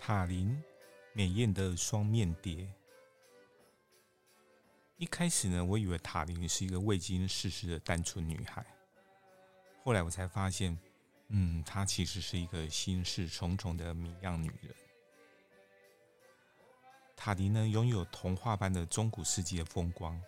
[0.00, 0.60] 塔林，
[1.12, 2.66] 美艳的双面蝶。
[4.96, 8.64] 一开始呢，我以为塔林是一个未经世事的单纯女孩，
[9.84, 10.76] 后来我才发现，
[11.28, 14.74] 嗯，她其实是一个心事重重的谜样女人。
[17.14, 20.18] 塔林呢，拥有童话般的中古世纪的风光，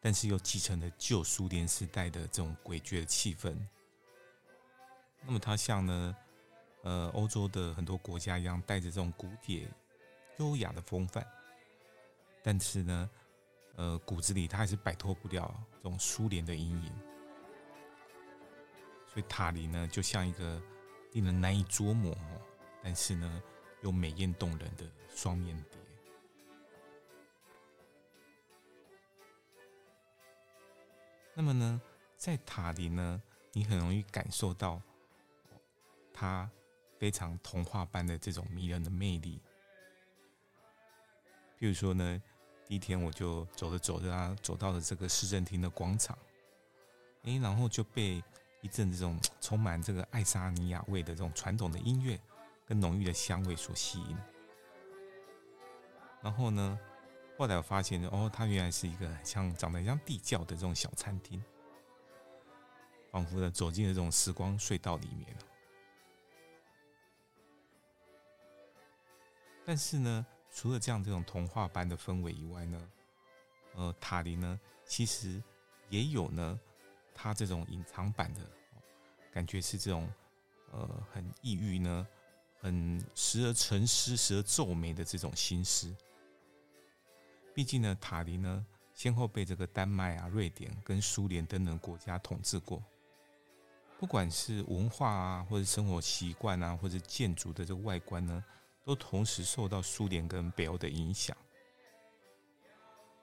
[0.00, 3.56] 但是又继承了旧苏联时代的这种诡谲的气氛。
[5.26, 6.16] 那么，她像呢，
[6.82, 9.70] 呃，欧洲的很多国家一样，带着这种古典、
[10.38, 11.26] 优雅的风范，
[12.42, 13.10] 但是呢，
[13.76, 16.92] 呃，骨子里他还是摆脱不了这种苏联的阴影。
[19.12, 20.62] 所以，塔林呢，就像一个
[21.12, 22.16] 令人难以捉摸，
[22.82, 23.42] 但是呢，
[23.82, 25.78] 又美艳动人的双面蝶。
[31.34, 31.80] 那么呢，
[32.16, 34.80] 在塔林呢，你很容易感受到
[36.12, 36.50] 他
[37.00, 39.40] 非常童话般的这种迷人的魅力。
[41.58, 42.22] 譬如说呢，
[42.66, 46.16] 第一天我就走着走着啊，走到了这个市政厅的广场，
[47.22, 48.22] 哎，然后就被
[48.60, 52.20] 一阵这种 充满这个爱沙尼亚味的这种传统的音乐
[52.66, 54.18] 跟浓郁的香味所吸引。
[56.20, 56.78] 然后呢，
[57.38, 61.42] 后来我发现，哦，它原来是一个像长得像地窖的这种小餐厅，
[63.10, 65.34] 仿佛的走进了这种时光隧道里面。
[69.64, 72.90] 但是呢，除了这样这种童话般的氛围以外呢，
[73.74, 75.42] 呃，塔林呢，其实
[75.88, 76.58] 也有呢，
[77.14, 78.40] 它这种隐藏版的
[79.32, 80.10] 感觉是这种
[80.72, 82.06] 呃很抑郁呢，
[82.60, 85.94] 很时而沉思，时而皱眉的这种心思。
[87.54, 92.82] 毕竟呢，塔林呢，先后被这个丹麦啊、瑞典跟苏联等等国家统治过。
[93.98, 98.42] 不管是文化啊，或者生活习惯啊，或者建筑的这个外观呢，
[98.84, 101.36] 都同时受到苏联跟北欧的影响。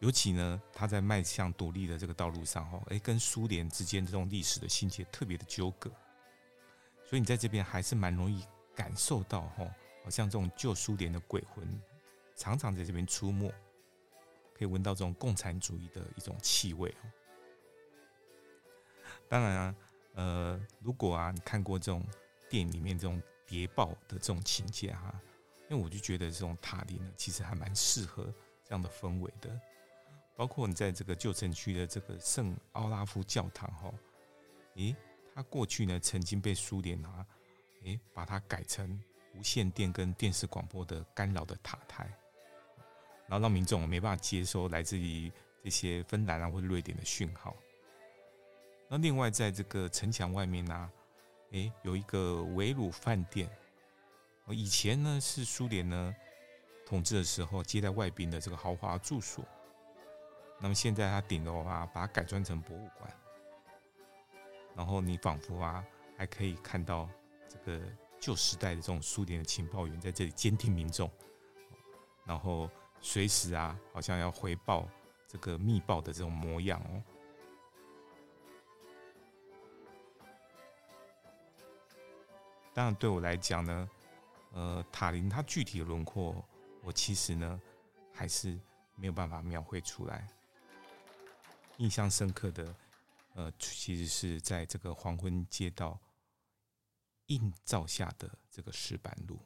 [0.00, 5.90] 尤其呢，他在迈向独立的这个道路上，哈，哎，跟苏联之间这种历史的心结特别的纠葛。
[7.04, 8.44] 所以你在这边还是蛮容易
[8.74, 9.68] 感受到，哈，
[10.04, 11.66] 好像这种旧苏联的鬼魂
[12.36, 13.52] 常常在这边出没。
[14.54, 17.06] 可以闻到这种共产主义的一种气味哦。
[19.28, 19.76] 当然啊，
[20.14, 22.04] 呃，如果啊你看过这种
[22.48, 25.14] 电影里面这种谍报的这种情节哈，
[25.68, 28.32] 因为我就觉得这种塔林呢，其实还蛮适合
[28.64, 29.60] 这样的氛围的。
[30.34, 33.92] 包括你在这个旧城区的这个圣奥拉夫教堂哈，
[34.76, 34.94] 诶，
[35.34, 37.26] 它过去呢曾经被苏联啊，
[37.82, 38.98] 诶，把它改成
[39.34, 42.08] 无线电跟电视广播的干扰的塔台。
[43.26, 45.30] 然后让民众没办法接收来自于
[45.62, 47.54] 这些芬兰啊或者瑞典的讯号。
[48.88, 50.90] 那另外在这个城墙外面呢、啊，
[51.50, 53.50] 诶，有一个维鲁饭店。
[54.52, 56.14] 以前呢是苏联呢
[56.86, 59.44] 统治的时候接待外宾的这个豪华住所。
[60.58, 63.10] 那么现在它顶楼啊，把它改装成博物馆。
[64.74, 65.84] 然后你仿佛啊
[66.16, 67.08] 还可以看到
[67.48, 67.80] 这个
[68.20, 71.10] 旧时代的这种苏联的情报员在这里监听民众，
[72.24, 72.70] 然后。
[73.00, 74.88] 随时啊，好像要回报
[75.28, 77.00] 这个密报的这种模样哦。
[82.74, 83.88] 当然，对我来讲呢，
[84.58, 86.44] 呃，塔林它具体的轮廓，
[86.82, 87.62] 我其实呢
[88.12, 88.58] 还是
[88.96, 90.26] 没有办法描绘出来。
[91.76, 92.74] 印象深刻的，
[93.34, 95.96] 呃，其实是在这个黄昏街道
[97.26, 99.38] 映照下的这个石板路。